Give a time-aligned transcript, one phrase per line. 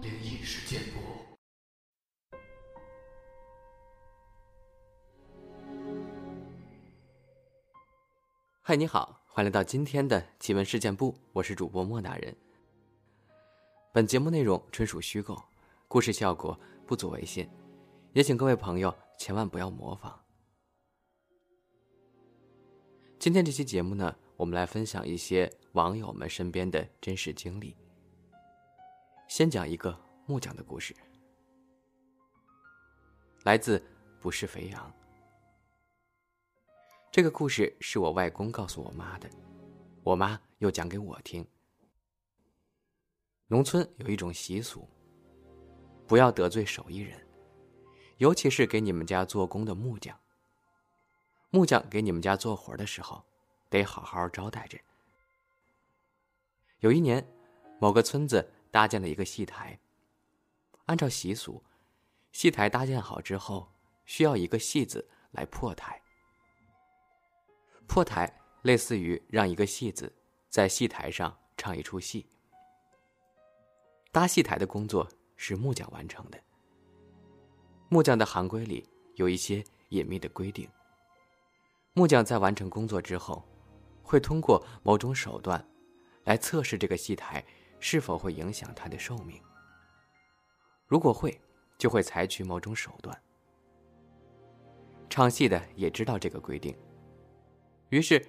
[0.00, 0.98] 灵异事件簿。
[8.60, 12.36] 嗨，你好，欢迎来到今天的奇闻事件部，我是主播莫大人。
[13.92, 15.42] 本节目内容纯属虚构，
[15.88, 17.48] 故事效果不足为信，
[18.12, 20.22] 也请各位朋友千万不要模仿。
[23.18, 27.76] 今天这期节目呢，我们来分享一些网友们身边的真实经历。
[29.26, 30.94] 先讲一个木匠的故事，
[33.42, 33.82] 来自
[34.20, 34.94] 不是肥羊。
[37.10, 39.28] 这个故事是我外公告诉我妈的，
[40.04, 41.44] 我妈又讲给我听。
[43.48, 44.88] 农村有一种习俗，
[46.06, 47.26] 不要得罪手艺人，
[48.18, 50.16] 尤其是给你们家做工的木匠。
[51.50, 53.24] 木匠给你们家做活的时候，
[53.70, 54.78] 得好好招待着。
[56.80, 57.26] 有一年，
[57.80, 59.78] 某个村子搭建了一个戏台。
[60.86, 61.62] 按照习俗，
[62.32, 63.70] 戏台搭建好之后，
[64.04, 66.00] 需要一个戏子来破台。
[67.86, 70.12] 破台类似于让一个戏子
[70.48, 72.26] 在戏台上唱一出戏。
[74.12, 76.38] 搭戏台的工作是木匠完成的。
[77.88, 80.68] 木匠的行规里有一些隐秘的规定。
[81.94, 83.42] 木匠在完成工作之后，
[84.08, 85.62] 会通过某种手段，
[86.24, 87.44] 来测试这个戏台
[87.78, 89.38] 是否会影响他的寿命。
[90.86, 91.38] 如果会，
[91.76, 93.22] 就会采取某种手段。
[95.10, 96.74] 唱戏的也知道这个规定。
[97.90, 98.26] 于是，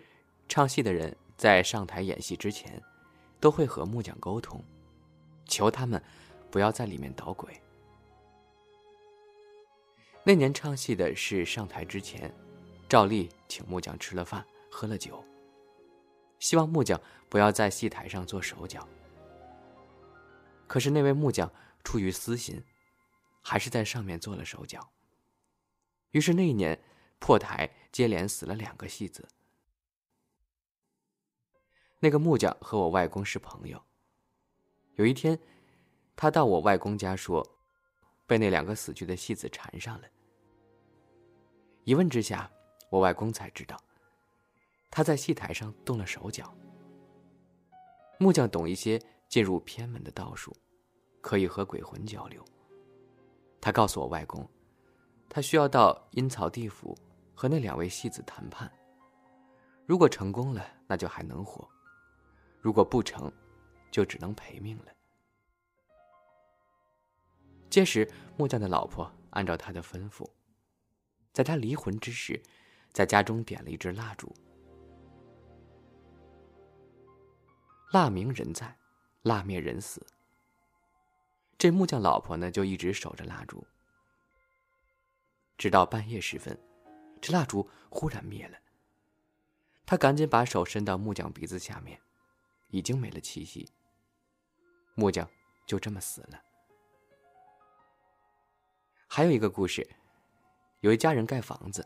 [0.50, 2.82] 唱戏的人在上台演戏之前，
[3.40, 4.62] 都会和木匠沟通，
[5.46, 6.04] 求他们
[6.52, 7.54] 不要在里面捣鬼。
[10.26, 12.34] 那年唱戏的是上台之前，
[12.90, 15.24] 照例请木匠吃了饭，喝了酒，
[16.40, 18.88] 希望木匠不要在戏台上做手脚。
[20.68, 21.52] 可是那位木匠
[21.84, 22.64] 出于私心，
[23.42, 24.92] 还是在上面做了手脚。
[26.12, 26.82] 于是那一年
[27.20, 29.28] 破台接连死了两个戏子。
[32.00, 33.84] 那个木匠和我外公是朋友。
[34.96, 35.38] 有一天，
[36.16, 37.46] 他到我外公家说，
[38.26, 40.08] 被那两个死去的戏子缠上了。
[41.84, 42.52] 一问之下，
[42.90, 43.82] 我外公才知道，
[44.92, 46.54] 他在戏台上动了手脚。
[48.18, 50.56] 木匠懂一些进入偏门的道术，
[51.22, 52.44] 可以和鬼魂交流。
[53.62, 54.48] 他告诉我外公，
[55.30, 56.98] 他需要到阴曹地府
[57.34, 58.72] 和那两位戏子谈判。
[59.86, 61.68] 如果成功了，那就还能活。
[62.60, 63.32] 如果不成，
[63.90, 64.86] 就只能赔命了。
[67.70, 70.28] 届时，木匠的老婆按照他的吩咐，
[71.32, 72.42] 在他离魂之时，
[72.92, 74.34] 在家中点了一支蜡烛。
[77.92, 78.78] 蜡明人在，
[79.22, 80.06] 蜡灭人死。
[81.58, 83.66] 这木匠老婆呢，就一直守着蜡烛，
[85.58, 86.58] 直到半夜时分，
[87.22, 88.58] 这蜡烛忽然灭了。
[89.86, 92.00] 他赶紧把手伸到木匠鼻子下面。
[92.72, 93.68] 已经没了气息。
[94.94, 95.28] 木匠
[95.66, 96.40] 就这么死了。
[99.08, 99.90] 还有一个故事，
[100.82, 101.84] 有一家人盖房子，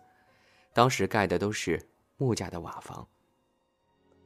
[0.73, 3.07] 当时盖的都是木架的瓦房。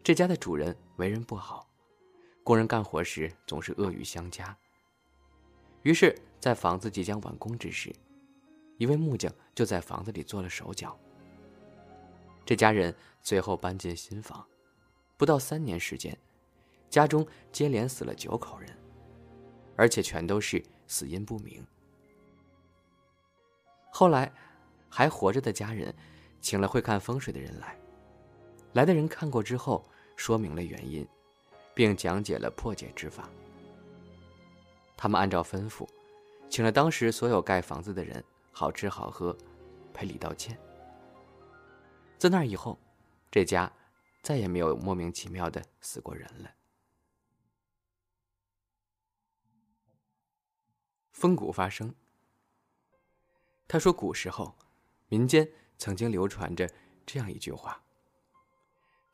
[0.04, 1.67] 这家的主人为人不好，
[2.48, 4.58] 工人干活时总是恶语相加。
[5.82, 7.94] 于是，在房子即将完工之时，
[8.78, 10.98] 一位木匠就在房子里做了手脚。
[12.46, 14.48] 这家人最后搬进新房，
[15.18, 16.18] 不到三年时间。
[16.90, 18.70] 家中接连死了九口人，
[19.76, 21.62] 而且全都是死因不明。
[23.92, 24.32] 后来，
[24.88, 25.94] 还活着的家人，
[26.40, 27.78] 请了会看风水的人来。
[28.72, 29.86] 来的人看过之后，
[30.16, 31.06] 说明了原因，
[31.78, 33.30] 并讲解了破解之法。
[34.98, 35.88] 他们按照吩咐，
[36.50, 39.38] 请了当时所有盖房子的人，好吃好喝，
[39.94, 40.60] 赔礼道歉。
[42.18, 42.80] 自那以后，
[43.30, 43.72] 这家
[44.24, 46.52] 再也没有莫名其妙的死过人了。
[51.12, 51.94] 风骨发生。
[53.68, 54.56] 他说：“古时候，
[55.10, 55.48] 民间
[55.78, 56.68] 曾经流传着
[57.06, 57.84] 这样一句话，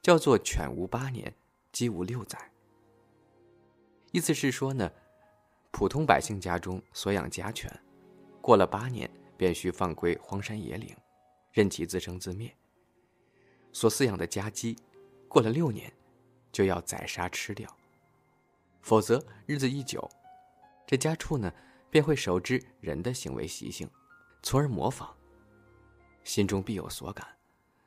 [0.02, 1.36] 叫做‘犬无八年，
[1.74, 2.52] 鸡无六载’。
[4.14, 4.90] 意思是说呢，
[5.72, 7.70] 普通百姓家中所养家犬，
[8.42, 10.96] 过了八年便需放归荒山野岭，
[11.52, 12.48] 任其自生自灭；
[13.74, 14.78] 所饲养的家鸡，
[15.28, 15.92] 过了六年，
[16.52, 17.68] 就要宰杀吃掉，
[18.82, 20.10] 否则日子一久，
[20.88, 21.54] 这家畜呢。”
[21.94, 23.88] 便会熟知人的行为习性，
[24.42, 25.16] 从而模仿。
[26.24, 27.28] 心中必有所感，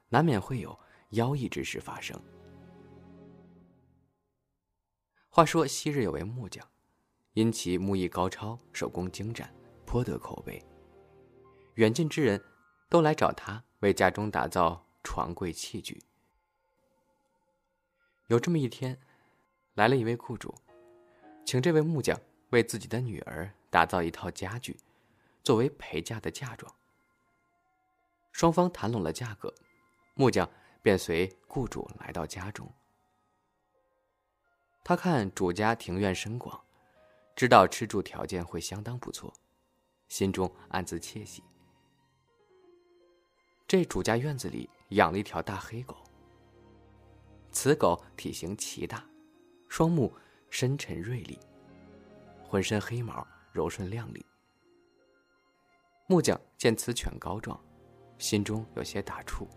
[0.08, 0.78] 难免会有
[1.10, 2.16] 妖异之事发生。
[5.36, 6.66] 话说昔日有位木匠，
[7.34, 9.46] 因其木艺高超，手工精湛，
[9.84, 10.64] 颇得口碑。
[11.74, 12.42] 远近之人
[12.88, 16.02] 都来找他为家中打造床柜器具。
[18.28, 18.98] 有这么一天，
[19.74, 20.54] 来了一位雇主，
[21.44, 22.18] 请这位木匠
[22.48, 24.74] 为自己的女儿打造一套家具，
[25.44, 26.74] 作为陪嫁的嫁妆。
[28.32, 29.52] 双方谈拢了价格，
[30.14, 30.48] 木匠
[30.80, 32.66] 便随雇主来到家中。
[34.88, 36.64] 他看主家庭院深广，
[37.34, 39.34] 知道吃住条件会相当不错，
[40.06, 41.42] 心中暗自窃喜。
[43.66, 45.96] 这主家院子里养了一条大黑狗。
[47.50, 49.04] 此狗体型奇大，
[49.68, 50.14] 双目
[50.50, 51.36] 深沉锐利，
[52.46, 54.24] 浑身黑毛柔顺亮丽。
[56.06, 57.60] 木匠见此犬高壮，
[58.18, 59.48] 心中有些打怵，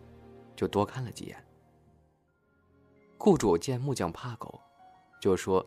[0.55, 1.45] 就多看了几眼。
[3.19, 4.59] 雇主见木匠怕狗。
[5.19, 5.65] 就说：“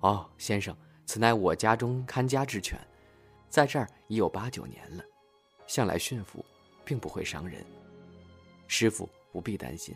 [0.00, 0.76] 哦，先生，
[1.06, 2.78] 此乃我家中看家之犬，
[3.48, 5.04] 在这儿已有八九年了，
[5.66, 6.44] 向来驯服，
[6.84, 7.64] 并不会伤人。
[8.66, 9.94] 师傅不必担心。”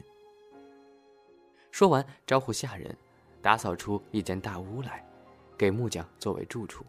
[1.71, 2.97] 说完，招呼下人
[3.43, 5.05] 打扫出一间大屋来，
[5.57, 6.85] 给木匠作为住处。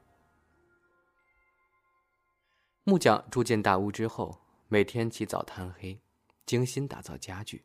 [2.85, 5.99] 木匠住进大屋之后，每天起早贪黑，
[6.45, 7.63] 精心打造家具。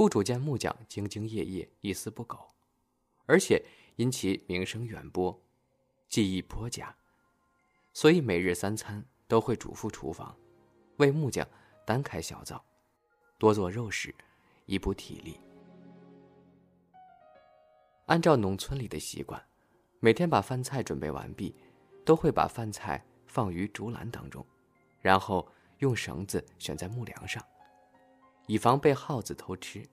[0.00, 2.38] 雇主见木匠兢兢业业、一丝不苟，
[3.26, 3.62] 而且
[3.96, 5.38] 因其名声远播，
[6.08, 6.96] 技艺颇佳，
[7.92, 10.34] 所以每日三餐都会嘱咐厨房，
[10.96, 11.46] 为木匠
[11.84, 12.64] 单开小灶，
[13.36, 14.14] 多做肉食，
[14.64, 15.38] 以补体力。
[18.06, 19.46] 按照农村里的习惯，
[19.98, 21.54] 每天把饭菜准备完毕，
[22.06, 24.46] 都会把饭菜放于竹篮当中，
[25.02, 25.46] 然后
[25.80, 27.44] 用绳子悬在木梁上。
[28.50, 29.88] 以防被耗子偷吃。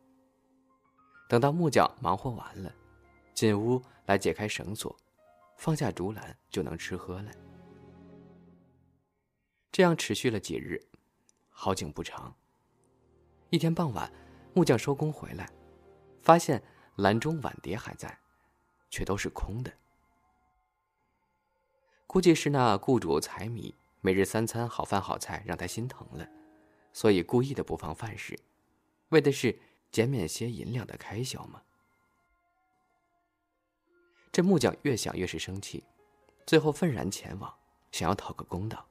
[1.30, 2.74] 等到木匠忙活完了，
[3.36, 4.98] 进屋来解开绳索，
[5.58, 7.32] 放下竹篮，就能吃喝了。
[9.72, 10.84] 这样持续了几日，
[11.50, 12.34] 好景不长。
[13.52, 14.12] 一天傍晚，
[14.56, 15.48] 木匠收工回来，
[16.24, 16.60] 发现
[16.96, 18.18] 篮中碗碟还在，
[18.90, 19.72] 却都是空的。
[22.08, 26.28] 估计是那雇主财迷，每日三餐好饭好菜让他心疼了，
[26.98, 28.36] 所以故意的不放饭食。
[29.10, 29.56] 为的是
[29.92, 31.62] 减免些银两的开销吗？
[34.32, 35.84] 这木匠越想越是生气，
[36.48, 37.56] 最后愤然前往，
[37.92, 38.84] 想要讨个公道。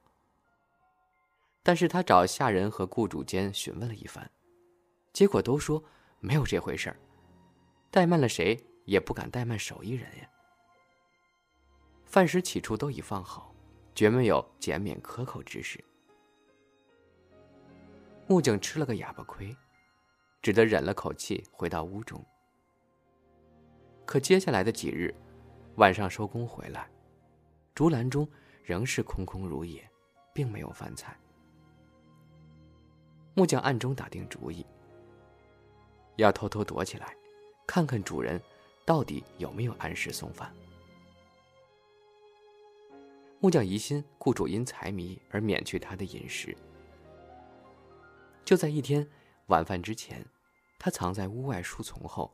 [1.64, 4.31] 但是他找下人和雇主间询问了一番，
[5.12, 5.82] 结果都说
[6.20, 6.97] 没有这回事儿，
[7.91, 10.31] 怠慢了谁也不敢怠慢手艺人呀。
[12.05, 13.52] 饭食起初都已放好，
[13.97, 15.82] 绝没有减免克扣之事。
[18.28, 19.56] 木匠吃了个哑巴亏。
[20.43, 22.25] 只得忍了口气，回到屋中。
[24.05, 25.12] 可接下来的几日，
[25.75, 26.88] 晚上收工回来，
[27.75, 28.28] 竹篮中
[28.62, 29.84] 仍是空空如也，
[30.32, 31.17] 并没有饭菜。
[33.34, 34.64] 木匠暗中打定主意，
[36.14, 37.17] 要偷偷躲起来，
[37.67, 38.40] 看看主人
[38.84, 40.55] 到底有没有按时送饭。
[43.40, 46.56] 木匠疑心雇主因财迷而免去他的饮食，
[48.46, 49.06] 就在一天
[49.48, 50.25] 晚饭之前。
[50.78, 52.32] 他藏在屋外树丛后，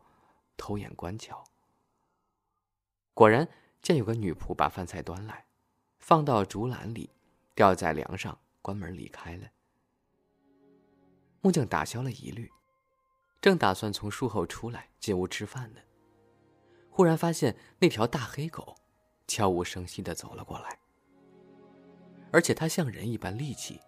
[0.56, 1.42] 偷眼观瞧。
[3.14, 3.48] 果然
[3.80, 5.46] 见有个女仆把饭菜端来，
[5.98, 7.08] 放到竹篮里，
[7.54, 9.48] 吊在梁上，关门离开了。
[11.40, 12.50] 木匠打消了疑虑，
[13.40, 15.80] 正打算从树后出来进屋吃饭呢，
[16.90, 18.76] 忽然发现那条大黑狗
[19.26, 20.78] 悄无声息的走了过来，
[22.32, 23.80] 而且它像人一般力气，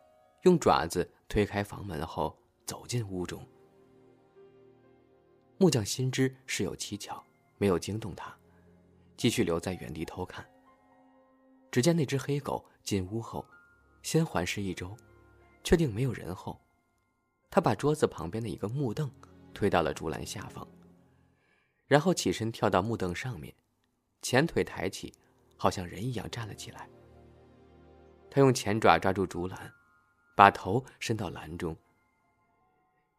[0.45, 3.43] 用爪子推开房门后走进屋中。
[5.57, 7.23] 木匠心知事有蹊跷，
[7.57, 8.37] 没有惊动他，
[9.17, 10.47] 继续留在原地偷看。
[11.71, 13.45] 只见那只黑狗进屋后，
[14.03, 14.95] 先环视一周，
[15.63, 16.61] 确定没有人后，
[17.51, 19.11] 他把桌子旁边的一个木凳
[19.55, 20.69] 推到了竹篮下方，
[21.87, 23.55] 然后起身跳到木凳上面，
[24.21, 25.15] 前腿抬起，
[25.57, 26.87] 好像人一样站了起来。
[28.31, 29.73] 他用前爪抓住竹篮，
[30.35, 31.77] 把头伸到篮中，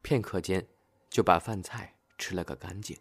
[0.01, 0.67] 片刻间
[1.09, 1.95] 就把饭菜。
[2.17, 2.97] 吃了个干净。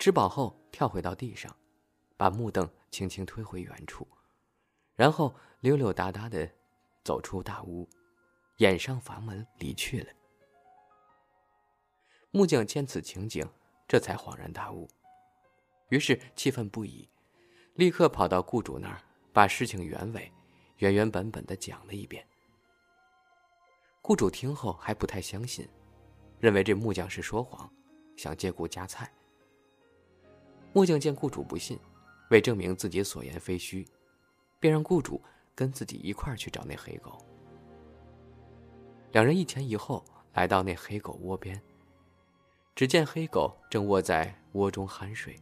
[0.00, 1.54] 吃饱后，跳回到地上，
[2.16, 4.04] 把木凳轻轻推回原处，
[4.96, 6.50] 然后溜溜达达的
[7.04, 7.88] 走出大屋，
[8.56, 10.12] 掩上房门离去了。
[12.32, 13.48] 木匠见此情景，
[13.86, 14.88] 这才恍然大悟，
[15.90, 17.08] 于是气愤不已，
[17.74, 19.00] 立刻跑到雇主那儿，
[19.32, 20.32] 把事情原委
[20.78, 22.24] 原原本本的讲了一遍。
[24.02, 25.68] 雇主听后还不太相信。
[26.40, 27.68] 认为这木匠是说谎，
[28.16, 29.12] 想借故夹菜。
[30.72, 31.76] 木匠见雇主不信，
[32.30, 33.84] 为证明自己所言非虚，
[34.60, 35.20] 便让雇主
[35.52, 37.18] 跟自己一块去找那黑狗。
[39.10, 40.04] 两人一前一后
[40.34, 41.60] 来到那黑狗窝边，
[42.76, 45.34] 只见黑狗正卧在窝中酣睡，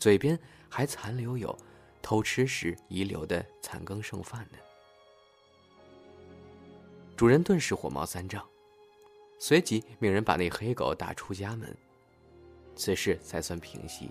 [0.00, 0.36] 嘴边
[0.68, 1.56] 还残留有
[2.02, 4.58] 偷吃时遗留的残羹剩饭呢。
[7.16, 8.46] 主人顿时火冒三丈，
[9.38, 11.76] 随即命人把那黑狗打出家门，
[12.74, 14.10] 此事才算平息。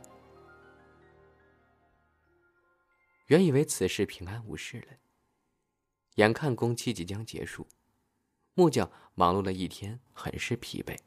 [3.27, 4.97] 原以为此事平安无事了，
[6.15, 7.67] 眼看工期即将结束。
[8.53, 10.97] 木匠忙碌了一天，很是疲惫，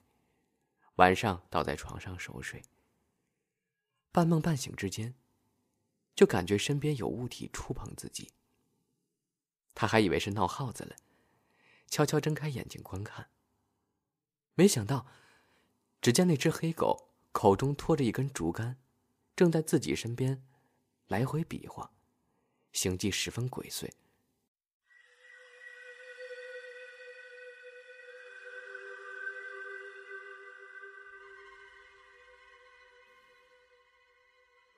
[0.97, 2.63] 晚上倒在床上熟睡。
[4.11, 5.15] 半梦半醒之间，
[6.15, 8.31] 就感觉身边有物体触碰自己。
[9.75, 10.97] 他还以为是闹耗子了，
[11.89, 13.29] 悄悄睁开眼睛观看。
[14.55, 15.07] 没想到，
[16.01, 18.77] 只见那只黑狗口中拖着一根竹竿，
[19.35, 20.47] 正在自己身边
[21.09, 21.91] 来回比划，
[22.73, 23.91] 行迹十分鬼祟。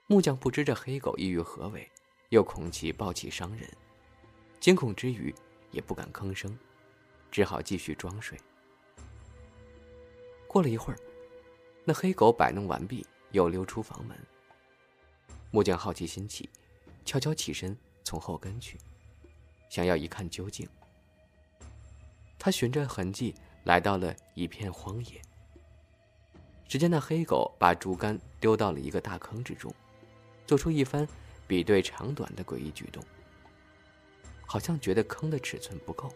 [0.08, 1.90] 木匠不知这黑狗意欲何为，
[2.28, 3.68] 又恐其暴起伤人，
[4.60, 5.34] 惊恐之余
[5.72, 6.56] 也不敢吭声，
[7.28, 8.38] 只好继续装睡。
[10.46, 10.98] 过了一会儿，
[11.84, 14.16] 那黑狗摆弄完毕，又溜出房门。
[15.50, 16.48] 木匠好奇心起，
[17.04, 18.78] 悄悄起身从后跟去，
[19.68, 20.68] 想要一看究竟。
[22.38, 23.34] 他循着痕迹
[23.64, 25.20] 来到了一片荒野，
[26.68, 29.74] 只见那黑狗把竹竿丢到了一个大坑之中。
[30.46, 31.06] 做出一番
[31.48, 33.04] 比对长短的诡异举动，
[34.46, 36.14] 好像觉得坑的尺寸不够，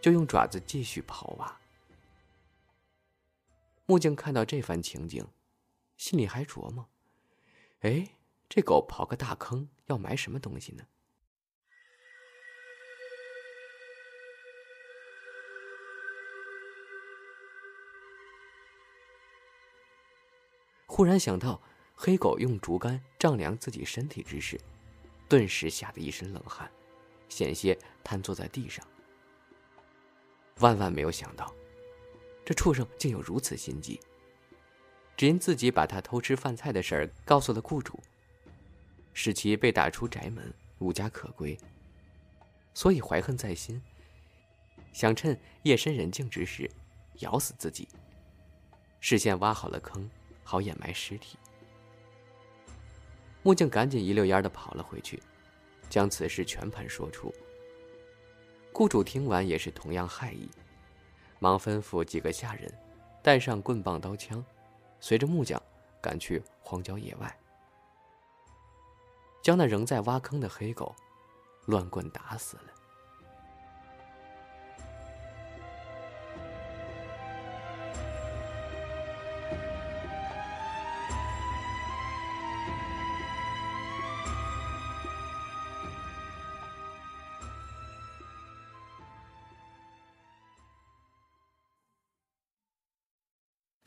[0.00, 1.60] 就用爪子继续刨挖。
[3.86, 5.24] 木匠看到这番情景，
[5.96, 6.88] 心里还琢磨
[7.80, 8.08] ：“哎，
[8.48, 10.84] 这狗刨个大坑要埋什么东西呢？”
[20.86, 21.62] 忽然想到。
[22.00, 24.56] 黑狗用竹竿丈量自己身体之时，
[25.28, 26.70] 顿时吓得一身冷汗，
[27.28, 28.86] 险些瘫坐在地上。
[30.60, 31.52] 万万没有想到，
[32.44, 34.00] 这畜生竟有如此心机。
[35.16, 37.98] 只因自己把他偷吃饭菜的事儿告诉了雇主，
[39.12, 41.58] 使其被打出宅门，无家可归，
[42.74, 43.82] 所以怀恨在心，
[44.92, 46.70] 想趁夜深人静之时，
[47.18, 47.88] 咬死自己。
[49.00, 50.08] 事先挖好了坑，
[50.44, 51.36] 好掩埋尸体。
[53.48, 55.22] 木匠赶紧一溜烟的跑了回去，
[55.88, 57.34] 将此事全盘说出。
[58.74, 60.50] 雇主听完也是同样害意，
[61.38, 62.70] 忙吩咐几个下人，
[63.22, 64.44] 带上棍棒刀枪，
[65.00, 65.58] 随着木匠
[65.98, 67.38] 赶去荒郊野外，
[69.42, 70.94] 将那仍在挖坑的黑狗
[71.64, 72.77] 乱棍打死了。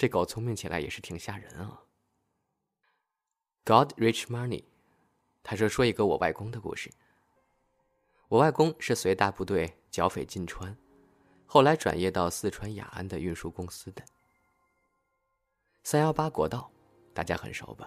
[0.02, 1.84] 这狗聪明起来也是挺吓人啊。
[3.64, 4.64] God rich money，
[5.44, 6.92] 他说说一个我外公的故事。
[8.28, 10.76] 我外公是随大部队剿匪进川，
[11.46, 14.04] 后来转业到四川雅安的运输公司的。
[15.84, 16.72] 三幺八国道，
[17.14, 17.86] 大家很熟吧？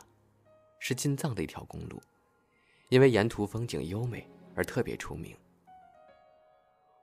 [0.78, 2.00] 是进藏的一条公路，
[2.90, 5.37] 因为沿途风景优美而特别出名。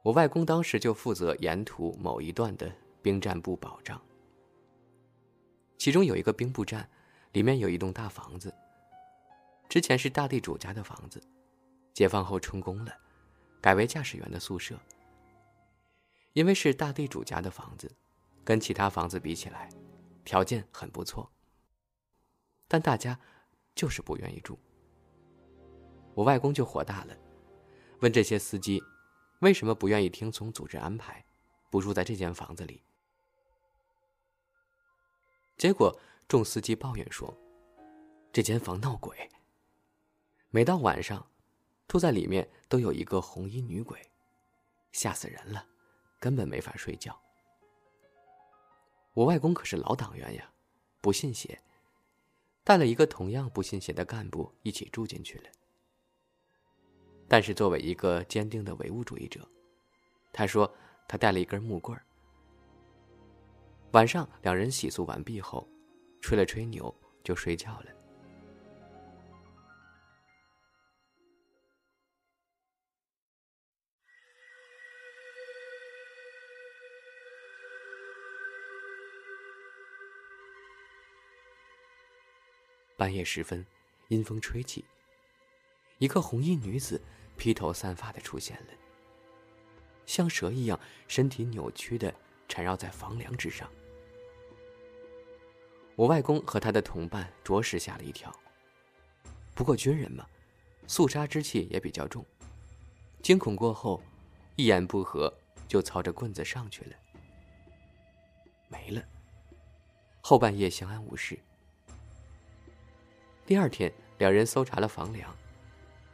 [0.04, 4.02] 我外公当时就负责沿途某一段的兵站部保障。
[5.82, 6.88] 其中有一个兵部站，
[7.32, 8.54] 里面有一栋大房子。
[9.68, 11.20] 之前是大地主家的房子，
[11.92, 12.96] 解放后充公了，
[13.60, 14.78] 改为驾驶员的宿舍。
[16.34, 17.92] 因为是大地主家的房子，
[18.44, 19.70] 跟其他房子比起来，
[20.24, 21.28] 条件很不错。
[22.68, 23.20] 但大家
[23.74, 24.60] 就是不愿意住。
[26.14, 27.18] 我外公就火大了，
[28.02, 28.80] 问这些司机，
[29.40, 31.26] 为什么不愿意听从组织安排，
[31.72, 32.84] 不住在这间房子里？
[35.58, 35.96] 结果，
[36.28, 37.36] 众司机抱怨说
[38.34, 39.30] ：“这间房闹鬼。
[40.50, 41.26] 每到晚上，
[41.88, 44.00] 住在里面都有一个红衣女鬼，
[44.92, 45.66] 吓死人了，
[46.20, 47.16] 根本没法睡觉。”
[49.14, 50.52] 我外公可是老党员呀，
[51.00, 51.62] 不信邪，
[52.64, 55.50] 带了一个同样不信邪的干部一起住进去了。
[57.28, 59.48] 但是作为一个坚定的唯物主义者，
[60.34, 60.74] 他说
[61.08, 62.06] 他带了一根木棍儿。
[63.92, 65.68] 晚上两人洗漱完毕后
[66.22, 66.94] 吹了吹牛
[67.24, 67.88] 就睡觉了。
[82.96, 83.66] 半夜时分
[84.10, 84.86] 阴风吹起
[85.98, 87.02] 一个红衣女子
[87.36, 88.68] 披头散发的出现了
[90.06, 92.14] 像蛇一样身体扭曲的
[92.52, 93.72] 缠绕在房梁之上。
[95.96, 98.30] 我外公和他的同伴着实吓了一跳。
[99.56, 100.28] 不过军人嘛，
[100.86, 102.26] 肃杀之气也比较重，
[103.22, 104.04] 惊恐过后，
[104.58, 105.34] 一言不合
[105.66, 106.96] 就操着棍子上去了。
[108.68, 109.02] 没了。
[110.20, 111.40] 后半夜相安无事。
[113.46, 115.34] 第二天，两人搜查了房梁，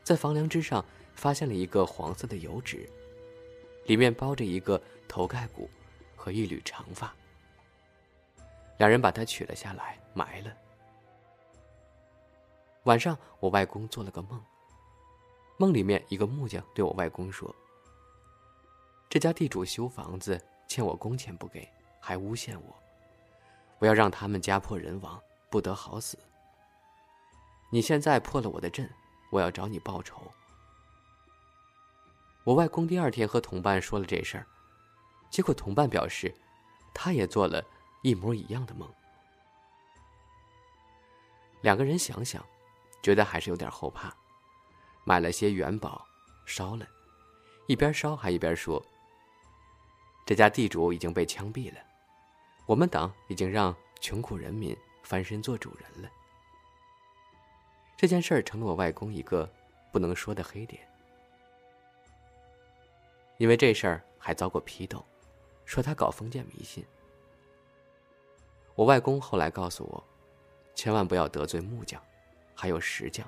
[0.03, 2.87] 在房梁之上发现了一个黄色的油纸，
[3.85, 5.67] 里面包着一个头盖骨
[6.27, 7.15] 和一缕长发。
[8.79, 10.53] 两人把它取了下来，埋了。
[12.83, 14.43] 晚上，我外公做了个梦，
[15.55, 17.55] 梦里面一个木匠对我外公说
[19.07, 21.65] ：“这家地主修房子欠我工钱不给，
[22.01, 22.75] 还诬陷我，
[23.79, 25.17] 我要让他们家破人亡，
[25.49, 26.19] 不得好死。
[27.71, 28.93] 你现在破了我的阵，
[29.31, 30.21] 我要找你报仇。”
[32.43, 34.45] 我外公第二天和同伴说了这事儿，
[35.29, 36.33] 结果同伴表示，
[36.93, 37.63] 他也做了。
[38.03, 38.87] 一模一样的梦，
[41.61, 42.45] 两个人想想，
[43.01, 44.15] 觉得还是有点后怕，
[45.03, 46.05] 买了些元宝
[46.45, 46.87] 烧了，
[47.65, 48.81] 一边烧还一边说
[50.25, 51.79] ：“这家地主已经被枪毙了，
[52.65, 56.09] 我们党已经让穷苦人民翻身做主人了。”
[57.97, 59.51] 这件事儿成了我外公一个
[59.91, 60.87] 不能说的黑点，
[63.37, 65.03] 因为这事儿还遭过批斗，
[65.67, 66.83] 说他搞封建迷信。
[68.73, 70.03] 我外公后来告诉我，
[70.73, 72.01] 千万不要得罪木匠，
[72.55, 73.27] 还有石匠。